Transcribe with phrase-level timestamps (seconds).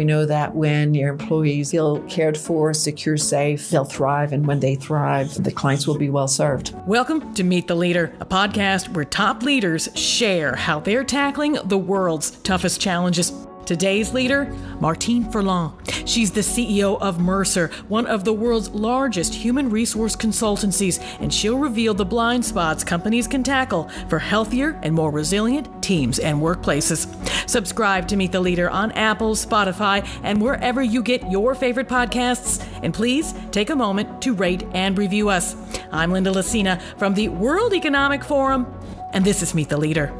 [0.00, 4.32] We know that when your employees feel cared for, secure, safe, they'll thrive.
[4.32, 6.74] And when they thrive, the clients will be well served.
[6.86, 11.76] Welcome to Meet the Leader, a podcast where top leaders share how they're tackling the
[11.76, 13.30] world's toughest challenges.
[13.66, 14.46] Today's leader,
[14.80, 15.72] Martine Ferland.
[16.04, 21.58] She's the CEO of Mercer, one of the world's largest human resource consultancies, and she'll
[21.58, 27.06] reveal the blind spots companies can tackle for healthier and more resilient teams and workplaces.
[27.48, 32.66] Subscribe to Meet the Leader on Apple, Spotify, and wherever you get your favorite podcasts.
[32.82, 35.54] And please take a moment to rate and review us.
[35.92, 38.66] I'm Linda Lacina from the World Economic Forum,
[39.12, 40.12] and this is Meet the Leader.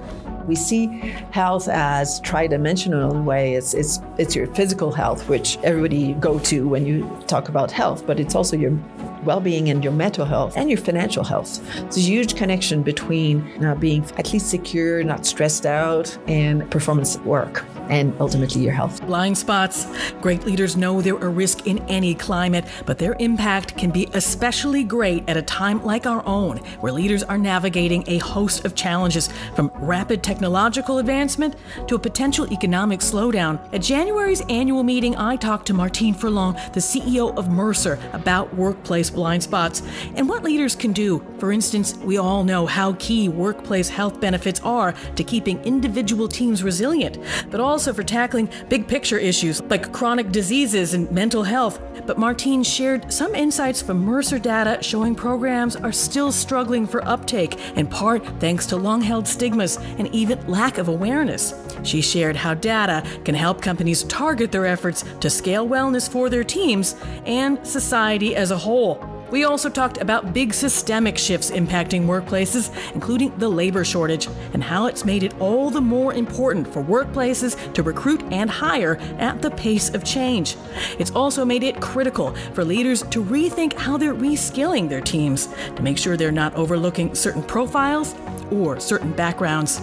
[0.47, 0.87] We see
[1.31, 3.55] health as tridimensional in a way.
[3.55, 8.07] It's, it's, it's your physical health, which everybody go to when you talk about health,
[8.07, 8.77] but it's also your
[9.25, 11.63] well-being and your mental health and your financial health.
[11.75, 17.17] There's a huge connection between uh, being at least secure, not stressed out, and performance
[17.17, 19.05] at work and ultimately your health.
[19.07, 19.87] Blind spots.
[20.21, 24.85] Great leaders know they're a risk in any climate, but their impact can be especially
[24.85, 29.29] great at a time like our own, where leaders are navigating a host of challenges
[29.55, 33.59] from rapid technological advancement to a potential economic slowdown.
[33.73, 39.11] At January's annual meeting, I talked to Martine Ferland, the CEO of Mercer, about workplace
[39.11, 39.83] blind spots
[40.15, 41.25] and what leaders can do.
[41.41, 46.63] For instance, we all know how key workplace health benefits are to keeping individual teams
[46.63, 47.17] resilient,
[47.51, 51.81] but also for tackling big picture issues like chronic diseases and mental health.
[52.07, 57.59] But Martine shared some insights from Mercer data showing programs are still struggling for uptake,
[57.75, 61.55] in part thanks to long held stigmas and even lack of awareness.
[61.85, 66.45] She shared how data can help companies target their efforts to scale wellness for their
[66.45, 69.20] teams and society as a whole.
[69.31, 74.87] We also talked about big systemic shifts impacting workplaces, including the labor shortage, and how
[74.87, 79.51] it's made it all the more important for workplaces to recruit and hire at the
[79.53, 80.57] pace of change.
[80.99, 85.83] It's also made it critical for leaders to rethink how they're reskilling their teams to
[85.83, 88.17] make sure they're not overlooking certain profiles
[88.51, 89.81] or certain backgrounds.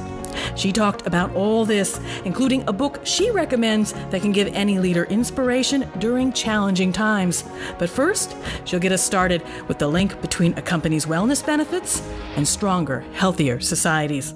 [0.56, 5.04] She talked about all this, including a book she recommends that can give any leader
[5.06, 7.44] inspiration during challenging times.
[7.78, 12.02] But first, she'll get us started with the link between a company's wellness benefits
[12.36, 14.34] and stronger, healthier societies.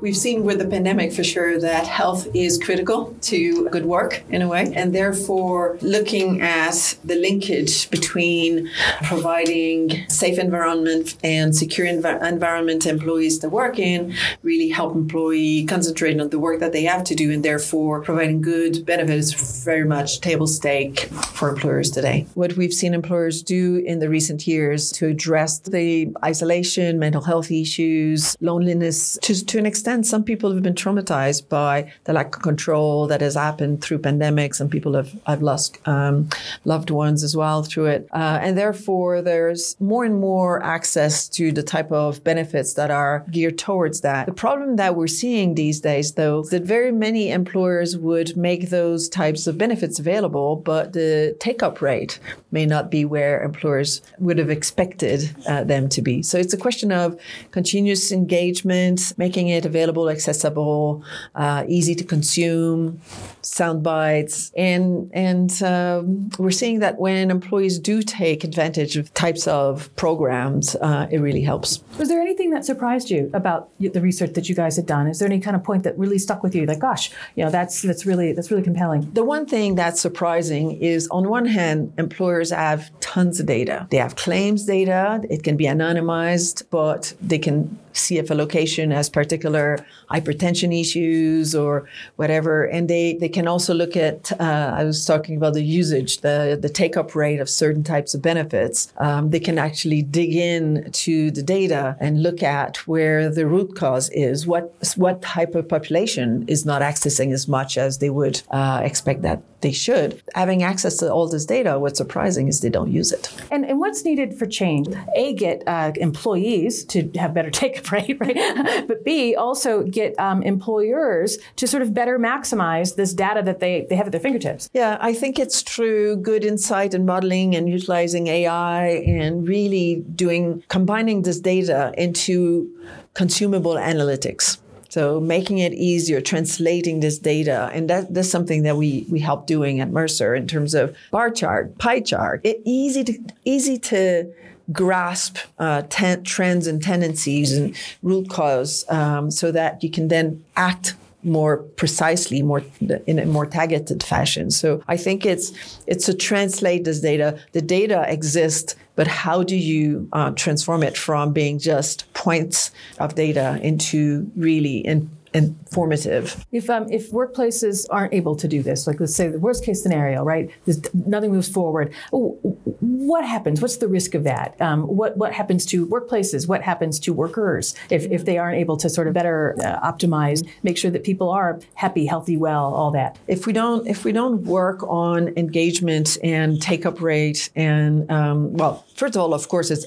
[0.00, 4.40] We've seen with the pandemic for sure that health is critical to good work in
[4.40, 8.70] a way, and therefore looking at the linkage between
[9.02, 16.18] providing safe environment and secure env- environment employees to work in really help employee concentrate
[16.18, 20.22] on the work that they have to do, and therefore providing good benefits very much
[20.22, 21.00] table stake
[21.34, 22.26] for employers today.
[22.32, 27.50] What we've seen employers do in the recent years to address the isolation, mental health
[27.50, 32.36] issues, loneliness to, to an extent extent, some people have been traumatized by the lack
[32.36, 34.56] of control that has happened through pandemics.
[34.56, 36.28] Some people have, I've lost um,
[36.64, 38.08] loved ones as well through it.
[38.12, 43.24] Uh, and therefore, there's more and more access to the type of benefits that are
[43.30, 44.26] geared towards that.
[44.26, 48.70] The problem that we're seeing these days, though, is that very many employers would make
[48.70, 54.02] those types of benefits available, but the take up rate may not be where employers
[54.18, 56.22] would have expected uh, them to be.
[56.22, 57.18] So it's a question of
[57.50, 63.00] continuous engagement, making it available accessible, uh, easy to consume,
[63.42, 69.46] sound bites, and and um, we're seeing that when employees do take advantage of types
[69.46, 71.82] of programs, uh, it really helps.
[71.98, 75.06] Was there anything that surprised you about the research that you guys had done?
[75.06, 76.66] Is there any kind of point that really stuck with you?
[76.66, 79.10] Like, gosh, you know, that's that's really that's really compelling.
[79.12, 83.86] The one thing that's surprising is, on one hand, employers have tons of data.
[83.90, 85.20] They have claims data.
[85.28, 87.78] It can be anonymized, but they can
[88.18, 89.78] if location has particular
[90.10, 92.64] hypertension issues or whatever.
[92.64, 96.58] And they, they can also look at, uh, I was talking about the usage, the,
[96.60, 98.92] the take up rate of certain types of benefits.
[98.98, 103.76] Um, they can actually dig in to the data and look at where the root
[103.76, 108.42] cause is, what, what type of population is not accessing as much as they would
[108.50, 110.22] uh, expect that they should.
[110.34, 113.30] Having access to all this data, what's surprising is they don't use it.
[113.50, 114.88] And, and what's needed for change?
[115.14, 118.84] A, get uh, employees to have better take rate, right?
[118.88, 123.86] but B, also get um, employers to sort of better maximize this data that they,
[123.88, 124.68] they have at their fingertips.
[124.72, 126.16] Yeah, I think it's true.
[126.16, 132.70] Good insight and modeling and utilizing AI and really doing, combining this data into
[133.14, 134.58] consumable analytics.
[134.90, 139.46] So making it easier, translating this data, and that, that's something that we we help
[139.46, 142.40] doing at Mercer in terms of bar chart, pie chart.
[142.42, 144.32] It easy to easy to
[144.72, 150.44] grasp uh, ten, trends and tendencies and root cause, um, so that you can then
[150.56, 152.62] act more precisely, more
[153.06, 154.50] in a more targeted fashion.
[154.50, 155.52] So I think it's
[155.86, 157.38] it's to translate this data.
[157.52, 163.14] The data exists, but how do you uh, transform it from being just points of
[163.14, 166.44] data into really in informative.
[166.52, 169.82] If um, if workplaces aren't able to do this, like let's say the worst case
[169.82, 170.50] scenario, right?
[170.64, 171.92] There's, nothing moves forward.
[172.10, 173.60] What happens?
[173.60, 174.60] What's the risk of that?
[174.60, 176.48] Um, what what happens to workplaces?
[176.48, 180.46] What happens to workers if, if they aren't able to sort of better uh, optimize,
[180.62, 183.18] make sure that people are happy, healthy, well, all that?
[183.26, 188.52] If we don't if we don't work on engagement and take up rate and um,
[188.52, 189.86] well, first of all, of course, it's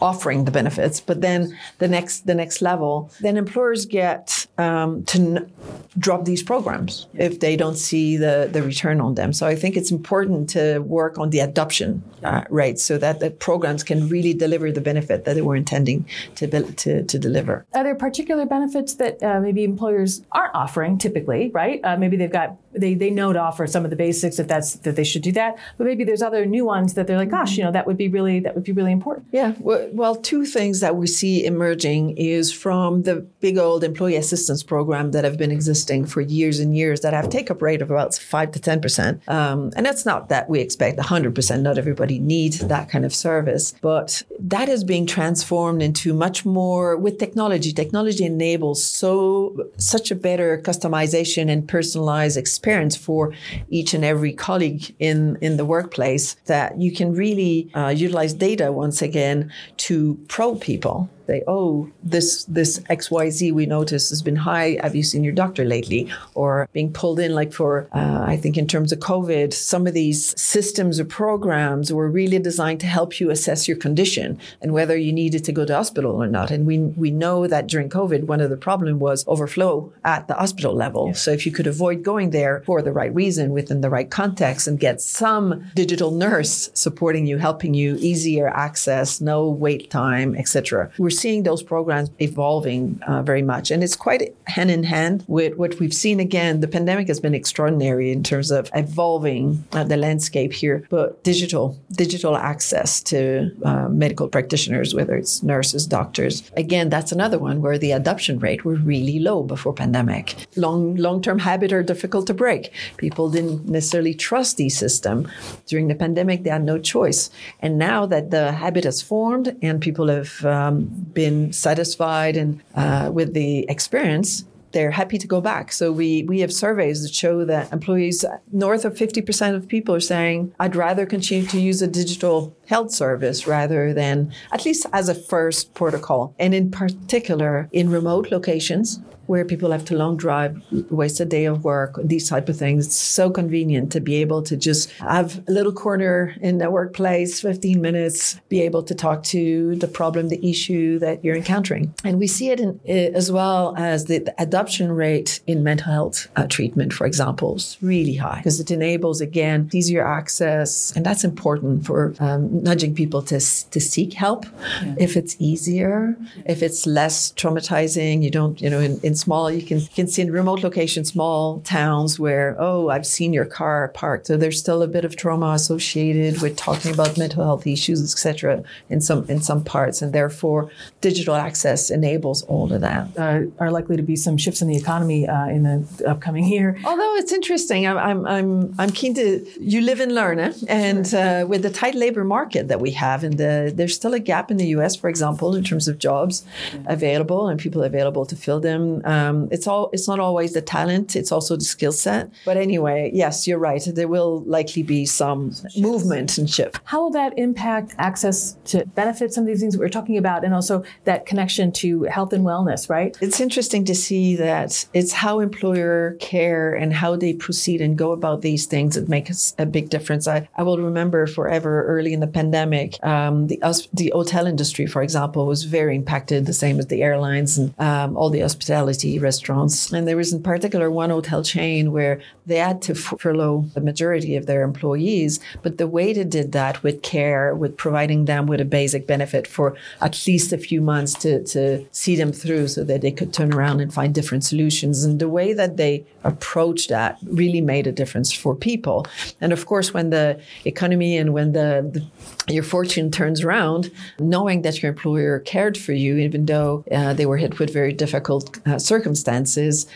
[0.00, 5.18] offering the benefits, but then the next the next level, then employers get um, to
[5.18, 5.52] n-
[5.98, 9.32] drop these programs if they don't see the, the return on them.
[9.32, 13.30] So I think it's important to work on the adoption uh, rate so that the
[13.30, 16.06] programs can really deliver the benefit that they were intending
[16.36, 17.66] to, to, to deliver.
[17.74, 21.80] Are there particular benefits that uh, maybe employers aren't offering typically, right?
[21.84, 24.74] Uh, maybe they've got they, they know to offer some of the basics if that's
[24.76, 27.56] that they should do that, but maybe there's other new ones that they're like, gosh,
[27.56, 29.26] you know, that would be really that would be really important.
[29.32, 34.62] Yeah, well, two things that we see emerging is from the big old employee assistance
[34.62, 37.90] program that have been existing for years and years that have take up rate of
[37.90, 41.62] about five to ten percent, um, and that's not that we expect hundred percent.
[41.62, 46.96] Not everybody needs that kind of service, but that is being transformed into much more
[46.96, 47.72] with technology.
[47.72, 52.59] Technology enables so such a better customization and personalized experience
[52.96, 53.32] for
[53.68, 58.72] each and every colleague in in the workplace that you can really uh, utilize data
[58.72, 64.78] once again to probe people say, oh, this this XYZ we noticed has been high.
[64.82, 66.02] Have you seen your doctor lately?
[66.34, 69.94] Or being pulled in, like for, uh, I think in terms of COVID, some of
[69.94, 74.96] these systems or programs were really designed to help you assess your condition and whether
[74.96, 76.50] you needed to go to hospital or not.
[76.50, 80.34] And we, we know that during COVID, one of the problem was overflow at the
[80.34, 81.08] hospital level.
[81.08, 81.12] Yeah.
[81.22, 84.66] So if you could avoid going there for the right reason within the right context
[84.66, 85.44] and get some
[85.74, 90.90] digital nurse supporting you, helping you, easier access, no wait time, etc.
[90.98, 93.70] We're seeing those programs evolving uh, very much.
[93.70, 96.60] And it's quite hand in hand with what we've seen again.
[96.60, 101.78] The pandemic has been extraordinary in terms of evolving uh, the landscape here, but digital,
[101.92, 106.50] digital access to uh, medical practitioners, whether it's nurses, doctors.
[106.56, 110.34] Again, that's another one where the adoption rate were really low before pandemic.
[110.56, 112.72] Long, long-term habit are difficult to break.
[112.96, 115.28] People didn't necessarily trust the system.
[115.66, 117.30] During the pandemic, they had no choice.
[117.60, 123.10] And now that the habit has formed and people have um, been satisfied and uh,
[123.12, 125.72] with the experience, they're happy to go back.
[125.72, 130.00] So we we have surveys that show that employees north of 50% of people are
[130.00, 135.08] saying I'd rather continue to use a digital health service rather than at least as
[135.08, 136.34] a first protocol.
[136.38, 140.60] And in particular in remote locations where people have to long drive,
[140.90, 142.86] waste a day of work, these type of things.
[142.86, 147.40] It's so convenient to be able to just have a little corner in the workplace,
[147.40, 151.94] 15 minutes, be able to talk to the problem, the issue that you're encountering.
[152.02, 156.26] And we see it in, as well as the, the, adoption rate in mental health
[156.34, 160.92] uh, treatment, for example, is really high because it enables, again, easier access.
[160.96, 164.44] And that's important for um, nudging people to, to seek help
[164.82, 164.96] yeah.
[164.98, 166.16] if it's easier,
[166.46, 168.24] if it's less traumatizing.
[168.24, 171.60] You don't, you know, in, in small, you can, can see in remote locations, small
[171.60, 174.26] towns where, oh, I've seen your car parked.
[174.26, 178.62] So there's still a bit of trauma associated with talking about mental health issues, etc.
[178.88, 180.02] in some in some parts.
[180.02, 183.08] And therefore, digital access enables all of that.
[183.16, 186.78] Uh, are likely to be some shifts in the economy uh, in the upcoming year.
[186.84, 190.38] Although it's interesting, I'm, I'm, I'm, I'm keen to, you live and learn.
[190.38, 190.52] Eh?
[190.68, 194.18] And uh, with the tight labor market that we have, and the, there's still a
[194.18, 196.44] gap in the US, for example, in terms of jobs
[196.86, 199.02] available and people available to fill them.
[199.10, 202.30] Um, it's all it's not always the talent; it's also the skill set.
[202.44, 203.82] But anyway, yes, you're right.
[204.00, 206.80] There will likely be some movement and shift.
[206.84, 209.34] How will that impact access to benefits?
[209.34, 212.88] Some of these things we're talking about, and also that connection to health and wellness.
[212.88, 213.16] Right.
[213.20, 218.12] It's interesting to see that it's how employer care and how they proceed and go
[218.12, 220.28] about these things that makes a big difference.
[220.28, 223.58] I, I will remember forever early in the pandemic, um, the
[223.92, 228.16] the hotel industry, for example, was very impacted, the same as the airlines and um,
[228.16, 229.92] all the hospitality restaurants.
[229.92, 234.36] And there was in particular one hotel chain where they had to furlough the majority
[234.36, 238.60] of their employees, but the way they did that with care, with providing them with
[238.60, 242.84] a basic benefit for at least a few months to, to see them through so
[242.84, 245.04] that they could turn around and find different solutions.
[245.04, 249.06] And the way that they approached that really made a difference for people.
[249.40, 252.04] And of course, when the economy and when the, the
[252.52, 257.26] your fortune turns around, knowing that your employer cared for you, even though uh, they
[257.26, 259.86] were hit with very difficult uh, circumstances,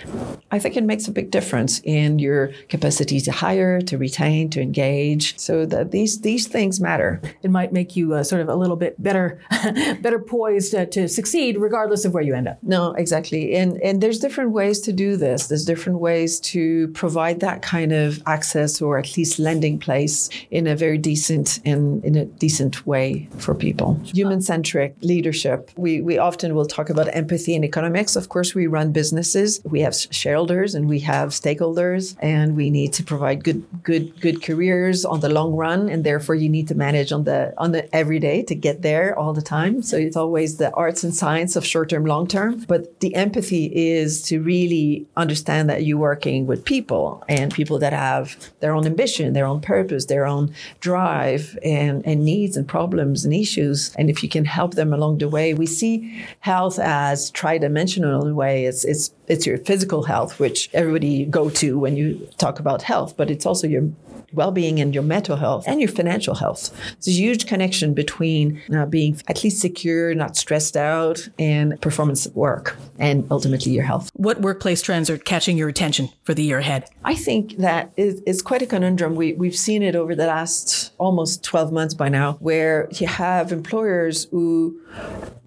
[0.51, 4.61] I think it makes a big difference in your capacity to hire, to retain, to
[4.61, 5.39] engage.
[5.39, 7.21] So that these these things matter.
[7.43, 9.41] It might make you uh, sort of a little bit better,
[10.01, 12.59] better poised to succeed, regardless of where you end up.
[12.63, 13.55] No, exactly.
[13.55, 15.49] And and there's different ways to do this.
[15.49, 20.67] There's different ways to provide that kind of access or at least lending place in
[20.67, 24.01] a very decent and in a decent way for people.
[24.05, 25.71] Human centric leadership.
[25.77, 28.17] We we often will talk about empathy and economics.
[28.17, 29.49] Of course, we run businesses.
[29.77, 34.39] We have shareholders and we have stakeholders, and we need to provide good good good
[34.49, 35.81] careers on the long run.
[35.93, 39.33] And therefore, you need to manage on the on the everyday to get there all
[39.41, 39.75] the time.
[39.89, 42.51] So it's always the arts and science of short term, long term.
[42.73, 43.65] But the empathy
[43.97, 48.25] is to really understand that you're working with people and people that have
[48.61, 53.33] their own ambition, their own purpose, their own drive and, and needs and problems and
[53.35, 53.95] issues.
[53.99, 55.95] And if you can help them along the way, we see
[56.41, 58.64] health as tri-dimensional in a way.
[58.67, 63.17] It's, it's, it's your physical health, which everybody go to when you talk about health,
[63.17, 63.91] but it's also your
[64.35, 66.71] well-being and your mental health and your financial health.
[66.95, 72.27] There's a huge connection between uh, being at least secure, not stressed out, and performance
[72.27, 74.11] at work, and ultimately your health.
[74.15, 76.89] What workplace trends are catching your attention for the year ahead?
[77.05, 79.15] I think that is, is quite a conundrum.
[79.15, 83.53] We, we've seen it over the last almost 12 months by now, where you have
[83.53, 84.81] employers who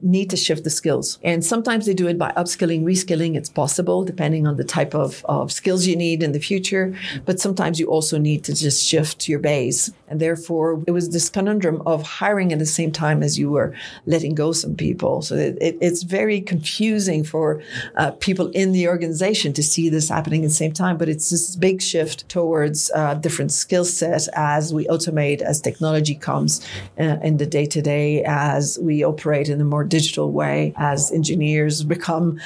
[0.01, 1.19] need to shift the skills.
[1.23, 3.35] And sometimes they do it by upskilling, reskilling.
[3.35, 3.66] It's possible
[4.05, 6.95] depending on the type of, of skills you need in the future.
[7.25, 9.91] But sometimes you also need to just shift your base.
[10.07, 13.73] And therefore, it was this conundrum of hiring at the same time as you were
[14.05, 15.21] letting go some people.
[15.21, 17.61] So it, it, it's very confusing for
[17.95, 20.97] uh, people in the organization to see this happening at the same time.
[20.97, 26.15] But it's this big shift towards uh, different skill sets as we automate, as technology
[26.15, 26.65] comes
[26.99, 31.11] uh, in the day to day, as we operate in a more digital way, as
[31.11, 32.39] engineers become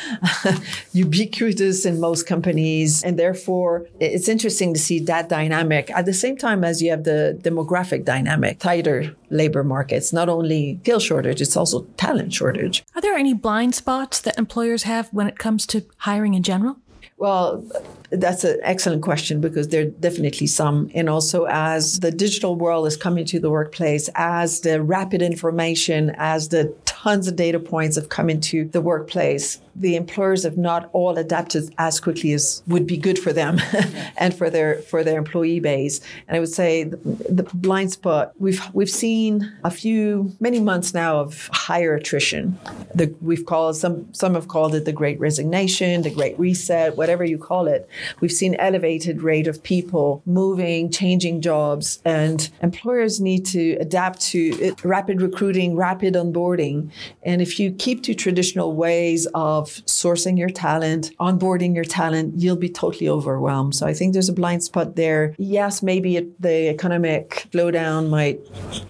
[1.11, 3.03] ubiquitous in most companies.
[3.03, 7.03] And therefore, it's interesting to see that dynamic at the same time as you have
[7.03, 12.83] the demographic dynamic, tighter labor markets, not only skill shortage, it's also talent shortage.
[12.95, 16.77] Are there any blind spots that employers have when it comes to hiring in general?
[17.17, 17.63] Well,
[18.11, 20.91] that's an excellent question because there are definitely some.
[20.93, 26.13] And also, as the digital world is coming to the workplace, as the rapid information,
[26.17, 30.89] as the tons of data points have come into the workplace, the employers have not
[30.93, 33.59] all adapted as quickly as would be good for them
[34.17, 36.01] and for their for their employee base.
[36.27, 36.97] And I would say the,
[37.29, 42.59] the, blind spot we've we've seen a few many months now of higher attrition.
[42.93, 47.23] The, we've called some some have called it the Great Resignation, the Great Reset, whatever
[47.23, 47.89] you call it.
[48.19, 54.39] We've seen elevated rate of people moving, changing jobs, and employers need to adapt to
[54.59, 56.91] it, rapid recruiting, rapid onboarding.
[57.23, 62.33] And if you keep to traditional ways of of sourcing your talent, onboarding your talent,
[62.37, 63.75] you'll be totally overwhelmed.
[63.75, 65.35] So I think there's a blind spot there.
[65.37, 68.39] Yes, maybe it, the economic slowdown might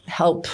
[0.07, 0.47] help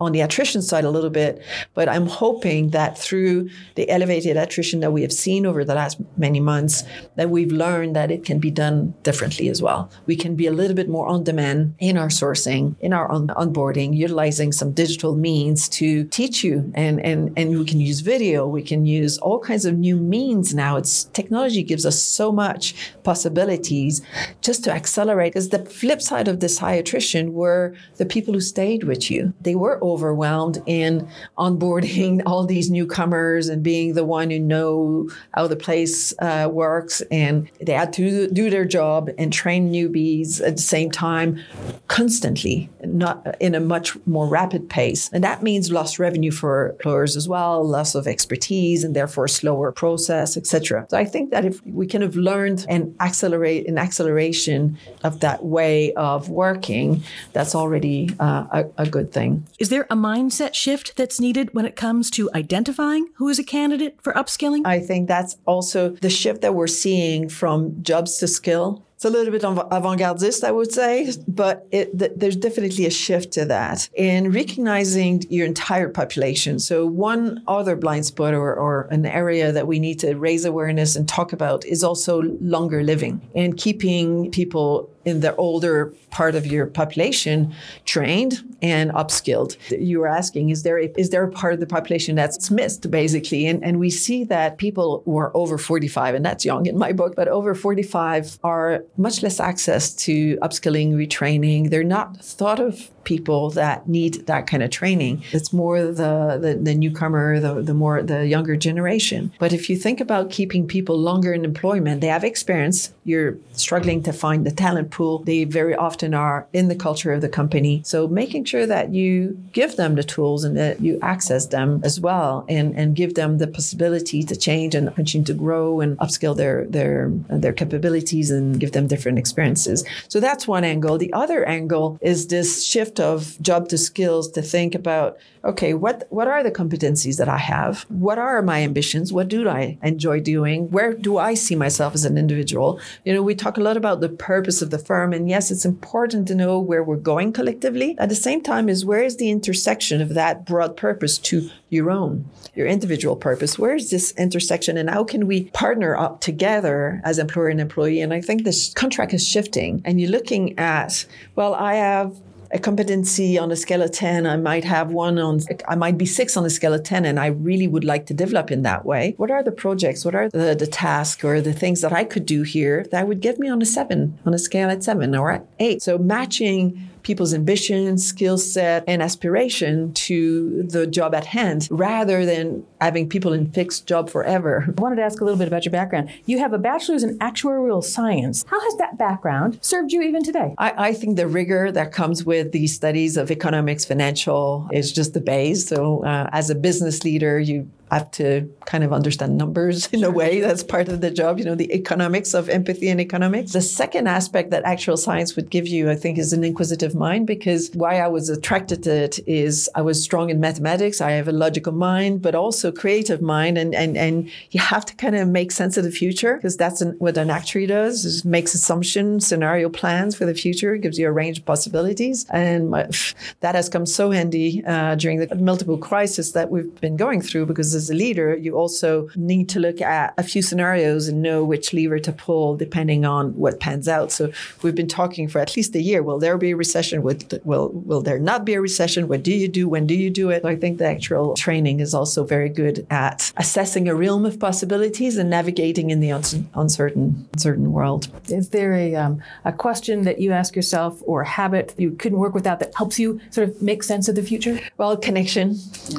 [0.00, 1.40] on the attrition side a little bit,
[1.74, 5.98] but I'm hoping that through the elevated attrition that we have seen over the last
[6.16, 6.82] many months,
[7.14, 9.90] that we've learned that it can be done differently as well.
[10.06, 13.28] We can be a little bit more on demand in our sourcing, in our on-
[13.28, 18.46] onboarding, utilizing some digital means to teach you, and and and we can use video,
[18.46, 20.76] we can use all kinds of new means now.
[20.76, 24.02] It's technology gives us so much possibilities
[24.40, 25.32] just to accelerate.
[25.32, 29.32] Because the flip side of this high attrition were the people who stayed with you.
[29.40, 35.46] They were overwhelmed in onboarding all these newcomers and being the one who know how
[35.46, 37.00] the place uh, works.
[37.10, 41.40] And they had to do their job and train newbies at the same time
[41.88, 45.10] constantly, not in a much more rapid pace.
[45.12, 49.72] And that means lost revenue for employers as well, loss of expertise, and therefore slower
[49.72, 50.86] process, etc.
[50.90, 55.44] So I think that if we kind of learned and accelerate an acceleration of that
[55.44, 59.46] way of working, that's already uh, a, a good thing.
[59.58, 63.44] Is there a mindset shift that's needed when it comes to identifying who is a
[63.44, 64.62] candidate for upskilling?
[64.64, 69.18] I think that's also the shift that we're seeing from jobs to skill it's a
[69.18, 73.88] little bit avant-gardist, I would say, but it, th- there's definitely a shift to that
[73.94, 76.60] in recognizing your entire population.
[76.60, 80.94] So one other blind spot or, or an area that we need to raise awareness
[80.94, 86.46] and talk about is also longer living and keeping people in the older part of
[86.46, 87.54] your population
[87.84, 89.56] trained and upskilled.
[89.70, 92.90] You were asking, is there a, is there a part of the population that's missed
[92.90, 93.46] basically?
[93.46, 96.92] And, and we see that people who are over 45, and that's young in my
[96.92, 101.70] book, but over 45 are much less access to upskilling, retraining.
[101.70, 105.24] They're not thought of people that need that kind of training.
[105.32, 109.32] It's more the, the, the newcomer, the, the more the younger generation.
[109.40, 112.92] But if you think about keeping people longer in employment, they have experience.
[113.04, 115.24] You're struggling to find the talent pool.
[115.24, 117.82] They very often are in the culture of the company.
[117.84, 121.98] So making sure that you give them the tools and that you access them as
[121.98, 126.36] well and, and give them the possibility to change and continue to grow and upskill
[126.36, 129.84] their their their capabilities and give them different experiences.
[130.08, 130.98] So that's one angle.
[130.98, 136.06] The other angle is this shift of job to skills to think about okay, what
[136.10, 137.82] what are the competencies that I have?
[137.88, 139.12] What are my ambitions?
[139.12, 140.70] What do I enjoy doing?
[140.70, 142.80] Where do I see myself as an individual?
[143.04, 145.64] You know, we talk a lot about the purpose of the firm, and yes, it's
[145.64, 147.96] important to know where we're going collectively.
[147.98, 151.90] At the same time, is where is the intersection of that broad purpose to your
[151.90, 152.24] own,
[152.54, 153.58] your individual purpose?
[153.58, 158.00] Where is this intersection, and how can we partner up together as employer and employee?
[158.00, 162.20] And I think this contract is shifting, and you're looking at well, I have
[162.52, 166.06] a competency on a scale of 10 i might have one on i might be
[166.06, 168.84] six on a scale of 10 and i really would like to develop in that
[168.84, 169.14] way.
[169.16, 170.04] What are the projects?
[170.04, 173.20] What are the, the tasks or the things that i could do here that would
[173.20, 175.82] get me on a seven on a scale at seven or eight?
[175.82, 182.64] So matching people's ambition, skill set, and aspiration to the job at hand rather than
[182.80, 184.64] having people in fixed job forever.
[184.76, 186.10] I wanted to ask a little bit about your background.
[186.26, 188.44] You have a bachelor's in actuarial science.
[188.48, 190.54] How has that background served you even today?
[190.58, 195.14] I, I think the rigor that comes with these studies of economics, financial, is just
[195.14, 195.66] the base.
[195.66, 200.10] So, uh, as a business leader, you have to kind of understand numbers in a
[200.10, 200.40] way.
[200.40, 203.52] That's part of the job, you know, the economics of empathy and economics.
[203.52, 207.26] The second aspect that actuarial science would give you, I think, is an inquisitive mind
[207.26, 211.00] because why I was attracted to it is I was strong in mathematics.
[211.00, 213.58] I have a logical mind, but also creative mind.
[213.58, 216.80] And, and, and you have to kind of make sense of the future because that's
[216.80, 221.08] an, what an actuary does is makes assumptions, scenario plans for the future, gives you
[221.08, 222.26] a range of possibilities.
[222.30, 222.88] And my,
[223.40, 227.46] that has come so handy uh, during the multiple crises that we've been going through
[227.46, 231.44] because as a leader, you also need to look at a few scenarios and know
[231.44, 234.12] which lever to pull depending on what pans out.
[234.12, 236.02] So we've been talking for at least a year.
[236.02, 237.02] Will there be a recession?
[237.02, 239.08] Will, will, will there not be a recession?
[239.08, 239.68] What do you do?
[239.68, 240.42] When do you do it?
[240.42, 244.38] So I think the actuarial training is also very good at assessing a realm of
[244.38, 248.08] possibilities and navigating in the uncertain, uncertain world.
[248.28, 252.18] Is there a, um, a question that you ask yourself or a habit you couldn't
[252.18, 254.58] work without that helps you sort of make sense of the future?
[254.76, 255.58] Well, connection.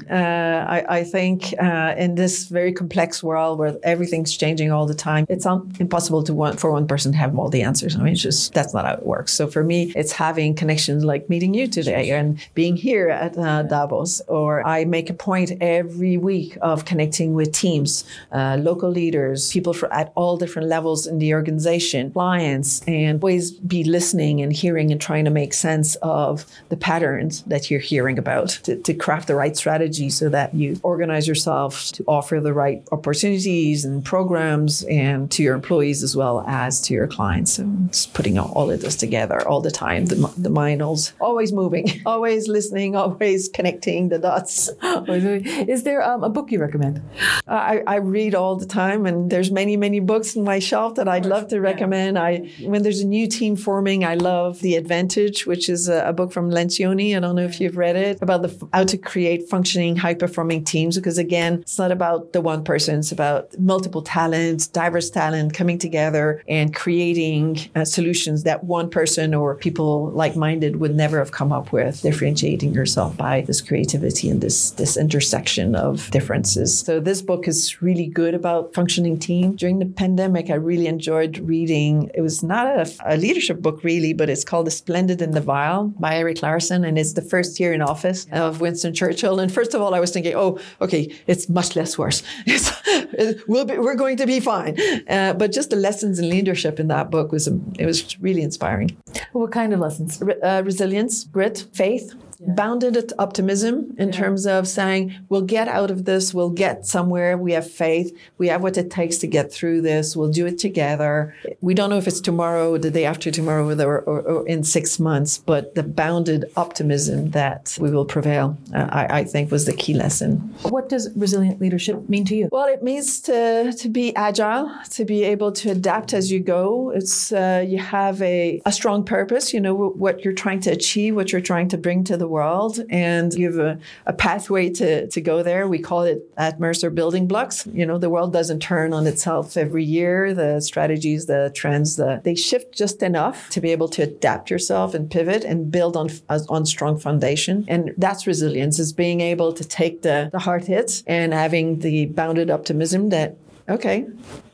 [0.09, 4.85] Uh, I, I, think uh, uh, in this very complex world where everything's changing all
[4.85, 7.95] the time, it's un- impossible to for one person to have all the answers.
[7.95, 9.31] I mean, just that's not how it works.
[9.33, 13.63] So for me, it's having connections like meeting you today and being here at uh,
[13.63, 14.21] Davos.
[14.27, 19.73] Or I make a point every week of connecting with teams, uh, local leaders, people
[19.73, 24.91] for, at all different levels in the organization, clients, and always be listening and hearing
[24.91, 29.27] and trying to make sense of the patterns that you're hearing about to, to craft
[29.27, 34.03] the right strategy so that you organize yourself yourself to offer the right opportunities and
[34.03, 37.53] programs and to your employees as well as to your clients.
[37.53, 40.05] So just putting all of this together all the time.
[40.05, 44.69] The, the mind is always moving, always listening, always connecting the dots.
[44.83, 47.01] Is there um, a book you recommend?
[47.47, 51.07] I, I, read all the time, and there's many, many books in my shelf that
[51.07, 52.17] I'd love to recommend.
[52.17, 56.13] I when there's a new team forming, I love The Advantage, which is a, a
[56.13, 57.15] book from Lencioni.
[57.15, 60.63] I don't know if you've read it about the how to create functioning, high performing
[60.63, 60.95] teams.
[60.95, 65.53] Because again, again, it's not about the one person, it's about multiple talents, diverse talent
[65.53, 71.17] coming together and creating uh, solutions that one person or people like minded would never
[71.19, 76.79] have come up with, differentiating yourself by this creativity and this, this intersection of differences.
[76.79, 79.55] So, this book is really good about functioning team.
[79.55, 82.09] During the pandemic, I really enjoyed reading.
[82.13, 85.41] It was not a, a leadership book, really, but it's called The Splendid and the
[85.41, 86.83] Vile by Erik Larson.
[86.85, 89.39] And it's the first year in office of Winston Churchill.
[89.39, 92.21] And first of all, I was thinking, oh, okay, it's much less worse.
[93.47, 94.77] we'll be, we're going to be fine.
[95.09, 98.95] Uh, but just the lessons in leadership in that book was it was really inspiring.
[99.31, 100.21] What kind of lessons?
[100.21, 102.13] Re- uh, resilience, grit, faith.
[102.47, 104.19] Bounded optimism in yeah.
[104.19, 108.47] terms of saying, we'll get out of this, we'll get somewhere, we have faith, we
[108.47, 111.35] have what it takes to get through this, we'll do it together.
[111.61, 114.99] We don't know if it's tomorrow, the day after tomorrow, or, or, or in six
[114.99, 119.73] months, but the bounded optimism that we will prevail, uh, I, I, think, was the
[119.73, 120.37] key lesson.
[120.63, 122.49] What does resilient leadership mean to you?
[122.51, 126.91] Well, it means to, to be agile, to be able to adapt as you go.
[126.91, 131.15] It's uh, you have a, a strong purpose, you know, what you're trying to achieve,
[131.15, 133.73] what you're trying to bring to the world, and you have a,
[134.05, 135.67] a pathway to, to go there.
[135.67, 137.67] We call it at Mercer building blocks.
[137.79, 140.33] You know, the world doesn't turn on itself every year.
[140.33, 144.93] The strategies, the trends, the, they shift just enough to be able to adapt yourself
[144.93, 146.09] and pivot and build on
[146.49, 147.65] on strong foundation.
[147.67, 152.07] And that's resilience is being able to take the, the hard hits and having the
[152.07, 153.37] bounded optimism that
[153.69, 154.05] okay,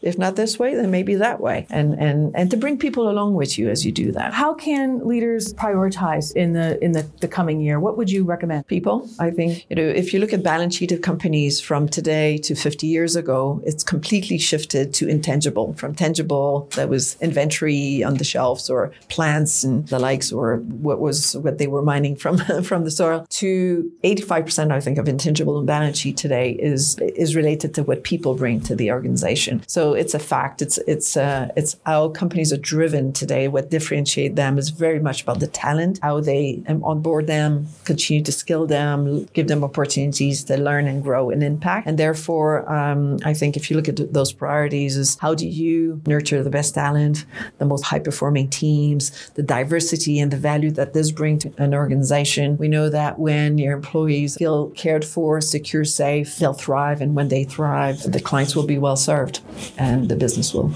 [0.02, 1.68] if not this way, then maybe that way.
[1.70, 4.34] And and and to bring people along with you as you do that.
[4.34, 7.80] How can leaders prioritize in the in the, the coming year?
[7.80, 8.68] What would you recommend?
[8.68, 12.38] People, I think, you know, if you look at balance sheet of companies from today
[12.40, 15.74] to 50 years ago, it's completely shifted to intangible.
[15.74, 21.00] From tangible that was inventory on the shelves or plants and the likes or what
[21.00, 25.58] was what they were mining from from the soil to 85% I think of intangible
[25.58, 29.64] on balance sheet today is is related to what people bring to the organization.
[29.68, 30.62] So it's a fact.
[30.62, 33.48] It's it's uh, it's how companies are driven today.
[33.48, 38.24] What differentiate them is very much about the talent, how they um, onboard them, continue
[38.24, 41.88] to skill them, give them opportunities to learn and grow and impact.
[41.88, 46.02] And therefore, um, I think if you look at those priorities, is how do you
[46.06, 47.26] nurture the best talent,
[47.58, 51.74] the most high performing teams, the diversity and the value that this brings to an
[51.74, 52.58] organization.
[52.58, 57.30] We know that when your employees feel cared for, secure, safe, they'll thrive, and when
[57.30, 59.42] they thrive, the clients will be well served
[59.80, 60.72] and the business will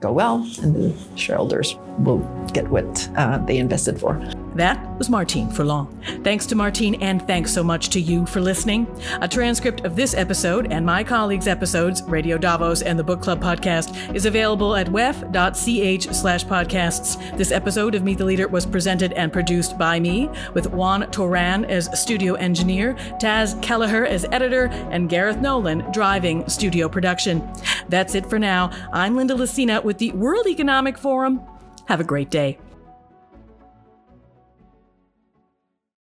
[0.00, 2.18] go well and the shareholders will
[2.52, 4.14] get what uh, they invested for.
[4.60, 5.88] That was Martine Ferland.
[6.22, 8.86] Thanks to Martine, and thanks so much to you for listening.
[9.22, 13.42] A transcript of this episode and my colleagues' episodes, Radio Davos and the Book Club
[13.42, 17.38] podcast, is available at wef.ch slash podcasts.
[17.38, 21.66] This episode of Meet the Leader was presented and produced by me, with Juan Toran
[21.66, 27.50] as studio engineer, Taz Kelleher as editor, and Gareth Nolan driving studio production.
[27.88, 28.72] That's it for now.
[28.92, 31.40] I'm Linda Lacina with the World Economic Forum.
[31.86, 32.58] Have a great day.